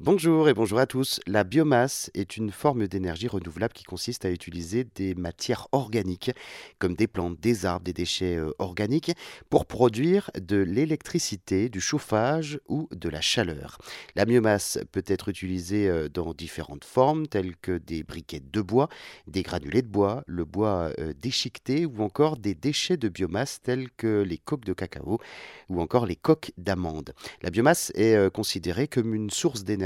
Bonjour 0.00 0.48
et 0.48 0.54
bonjour 0.54 0.80
à 0.80 0.86
tous. 0.86 1.20
La 1.28 1.44
biomasse 1.44 2.10
est 2.14 2.36
une 2.36 2.50
forme 2.50 2.88
d'énergie 2.88 3.28
renouvelable 3.28 3.72
qui 3.72 3.84
consiste 3.84 4.24
à 4.24 4.30
utiliser 4.30 4.82
des 4.82 5.14
matières 5.14 5.68
organiques, 5.70 6.32
comme 6.80 6.96
des 6.96 7.06
plantes, 7.06 7.38
des 7.40 7.64
arbres, 7.64 7.84
des 7.84 7.92
déchets 7.92 8.34
euh, 8.34 8.50
organiques, 8.58 9.12
pour 9.50 9.66
produire 9.66 10.32
de 10.36 10.56
l'électricité, 10.56 11.68
du 11.68 11.80
chauffage 11.80 12.58
ou 12.66 12.88
de 12.90 13.08
la 13.08 13.20
chaleur. 13.20 13.78
La 14.16 14.24
biomasse 14.24 14.80
peut 14.90 15.04
être 15.06 15.28
utilisée 15.28 15.88
euh, 15.88 16.08
dans 16.08 16.34
différentes 16.34 16.84
formes, 16.84 17.28
telles 17.28 17.54
que 17.54 17.78
des 17.78 18.02
briquettes 18.02 18.50
de 18.50 18.62
bois, 18.62 18.88
des 19.28 19.44
granulés 19.44 19.82
de 19.82 19.86
bois, 19.86 20.24
le 20.26 20.44
bois 20.44 20.90
euh, 20.98 21.12
déchiqueté 21.22 21.86
ou 21.86 22.02
encore 22.02 22.36
des 22.36 22.56
déchets 22.56 22.96
de 22.96 23.08
biomasse 23.08 23.62
tels 23.62 23.92
que 23.92 24.22
les 24.22 24.38
coques 24.38 24.64
de 24.64 24.72
cacao 24.72 25.20
ou 25.68 25.80
encore 25.80 26.04
les 26.04 26.16
coques 26.16 26.50
d'amandes. 26.58 27.14
La 27.42 27.50
biomasse 27.50 27.92
est 27.94 28.32
considérée 28.32 28.88
comme 28.88 29.14
une 29.14 29.30
source 29.30 29.62
d'énergie 29.62 29.83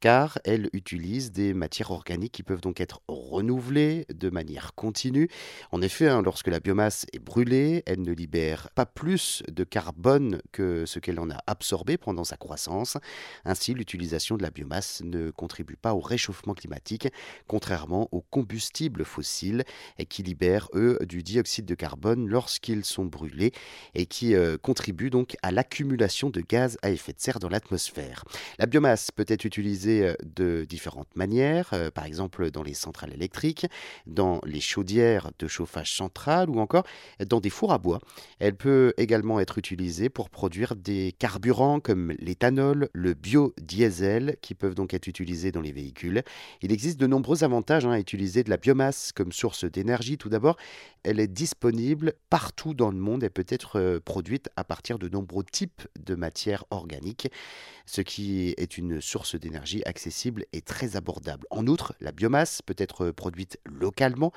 car 0.00 0.38
elle 0.44 0.68
utilise 0.72 1.32
des 1.32 1.54
matières 1.54 1.90
organiques 1.90 2.32
qui 2.32 2.42
peuvent 2.42 2.60
donc 2.60 2.80
être 2.80 3.00
renouvelées 3.08 4.06
de 4.12 4.30
manière 4.30 4.74
continue. 4.74 5.28
En 5.70 5.82
effet, 5.82 6.08
hein, 6.08 6.22
lorsque 6.22 6.48
la 6.48 6.60
biomasse 6.60 7.06
est 7.12 7.18
brûlée, 7.18 7.82
elle 7.86 8.02
ne 8.02 8.12
libère 8.12 8.70
pas 8.74 8.86
plus 8.86 9.42
de 9.50 9.64
carbone 9.64 10.40
que 10.52 10.86
ce 10.86 10.98
qu'elle 10.98 11.20
en 11.20 11.30
a 11.30 11.38
absorbé 11.46 11.96
pendant 11.96 12.24
sa 12.24 12.36
croissance. 12.36 12.96
Ainsi, 13.44 13.74
l'utilisation 13.74 14.36
de 14.36 14.42
la 14.42 14.50
biomasse 14.50 15.02
ne 15.04 15.30
contribue 15.30 15.76
pas 15.76 15.94
au 15.94 16.00
réchauffement 16.00 16.54
climatique, 16.54 17.08
contrairement 17.46 18.08
aux 18.12 18.22
combustibles 18.22 19.04
fossiles 19.04 19.64
qui 20.08 20.22
libèrent, 20.22 20.68
eux, 20.74 20.98
du 21.06 21.22
dioxyde 21.22 21.66
de 21.66 21.74
carbone 21.74 22.28
lorsqu'ils 22.28 22.84
sont 22.84 23.04
brûlés 23.04 23.52
et 23.94 24.06
qui 24.06 24.34
euh, 24.34 24.56
contribue 24.58 25.10
donc 25.10 25.36
à 25.42 25.50
l'accumulation 25.50 26.30
de 26.30 26.40
gaz 26.40 26.78
à 26.82 26.90
effet 26.90 27.12
de 27.12 27.20
serre 27.20 27.38
dans 27.38 27.48
l'atmosphère. 27.48 28.24
La 28.62 28.66
biomasse 28.66 29.10
peut 29.10 29.24
être 29.26 29.44
utilisée 29.44 30.06
euh, 30.06 30.14
de 30.22 30.64
différentes 30.68 31.16
manières, 31.16 31.70
euh, 31.72 31.90
par 31.90 32.04
exemple 32.04 32.52
dans 32.52 32.62
les 32.62 32.74
centrales 32.74 33.12
électriques, 33.12 33.66
dans 34.06 34.40
les 34.46 34.60
chaudières 34.60 35.32
de 35.40 35.48
chauffage 35.48 35.92
central 35.92 36.48
ou 36.48 36.60
encore 36.60 36.84
dans 37.26 37.40
des 37.40 37.50
fours 37.50 37.72
à 37.72 37.78
bois. 37.78 37.98
Elle 38.38 38.54
peut 38.54 38.94
également 38.98 39.40
être 39.40 39.58
utilisée 39.58 40.10
pour 40.10 40.30
produire 40.30 40.76
des 40.76 41.12
carburants 41.18 41.80
comme 41.80 42.12
l'éthanol, 42.20 42.88
le 42.92 43.14
biodiesel, 43.14 44.36
qui 44.42 44.54
peuvent 44.54 44.76
donc 44.76 44.94
être 44.94 45.08
utilisés 45.08 45.50
dans 45.50 45.60
les 45.60 45.72
véhicules. 45.72 46.22
Il 46.60 46.70
existe 46.70 47.00
de 47.00 47.08
nombreux 47.08 47.42
avantages 47.42 47.84
hein, 47.84 47.90
à 47.90 47.98
utiliser 47.98 48.44
de 48.44 48.50
la 48.50 48.58
biomasse 48.58 49.10
comme 49.10 49.32
source 49.32 49.64
d'énergie. 49.64 50.18
Tout 50.18 50.28
d'abord, 50.28 50.56
elle 51.02 51.18
est 51.18 51.26
disponible 51.26 52.12
partout 52.30 52.74
dans 52.74 52.92
le 52.92 52.96
monde 52.96 53.24
et 53.24 53.28
peut 53.28 53.44
être 53.48 53.98
produite 54.04 54.50
à 54.54 54.62
partir 54.62 55.00
de 55.00 55.08
nombreux 55.08 55.42
types 55.42 55.82
de 55.98 56.14
matières 56.14 56.64
organiques, 56.70 57.28
ce 57.86 58.02
qui 58.02 58.51
est 58.56 58.78
une 58.78 59.00
source 59.00 59.34
d'énergie 59.34 59.82
accessible 59.84 60.44
et 60.52 60.60
très 60.60 60.96
abordable. 60.96 61.46
En 61.50 61.66
outre, 61.66 61.94
la 62.00 62.12
biomasse 62.12 62.62
peut 62.62 62.74
être 62.78 63.10
produite 63.10 63.58
localement, 63.64 64.32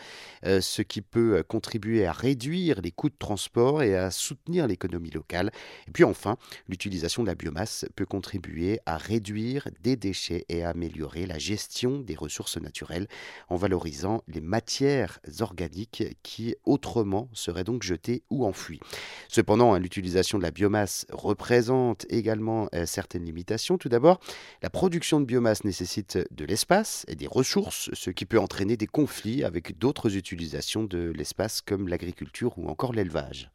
euh, 0.45 0.61
ce 0.61 0.81
qui 0.81 1.01
peut 1.01 1.43
contribuer 1.47 2.05
à 2.05 2.11
réduire 2.11 2.81
les 2.81 2.91
coûts 2.91 3.09
de 3.09 3.15
transport 3.17 3.83
et 3.83 3.95
à 3.95 4.11
soutenir 4.11 4.67
l'économie 4.67 5.11
locale. 5.11 5.51
Et 5.87 5.91
puis 5.91 6.03
enfin, 6.03 6.37
l'utilisation 6.67 7.23
de 7.23 7.27
la 7.27 7.35
biomasse 7.35 7.85
peut 7.95 8.05
contribuer 8.05 8.79
à 8.85 8.97
réduire 8.97 9.67
des 9.81 9.95
déchets 9.95 10.45
et 10.49 10.63
à 10.63 10.69
améliorer 10.69 11.25
la 11.25 11.37
gestion 11.37 11.99
des 11.99 12.15
ressources 12.15 12.57
naturelles 12.57 13.07
en 13.49 13.55
valorisant 13.55 14.21
les 14.27 14.41
matières 14.41 15.19
organiques 15.39 16.03
qui 16.23 16.55
autrement 16.65 17.29
seraient 17.33 17.63
donc 17.63 17.83
jetées 17.83 18.23
ou 18.29 18.45
enfouies. 18.45 18.79
Cependant, 19.27 19.77
l'utilisation 19.77 20.37
de 20.37 20.43
la 20.43 20.51
biomasse 20.51 21.05
représente 21.11 22.05
également 22.09 22.67
euh, 22.73 22.85
certaines 22.85 23.25
limitations. 23.25 23.77
Tout 23.77 23.89
la 24.61 24.69
production 24.69 25.19
de 25.19 25.25
biomasse 25.25 25.63
nécessite 25.63 26.19
de 26.31 26.45
l'espace 26.45 27.05
et 27.07 27.15
des 27.15 27.27
ressources, 27.27 27.89
ce 27.93 28.09
qui 28.09 28.25
peut 28.25 28.39
entraîner 28.39 28.77
des 28.77 28.87
conflits 28.87 29.43
avec 29.43 29.77
d'autres 29.77 30.15
utilisations 30.15 30.83
de 30.83 31.11
l'espace 31.15 31.61
comme 31.61 31.87
l'agriculture 31.87 32.57
ou 32.57 32.67
encore 32.67 32.93
l'élevage. 32.93 33.51